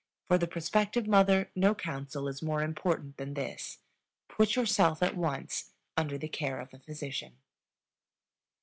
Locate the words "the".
0.39-0.47, 6.17-6.27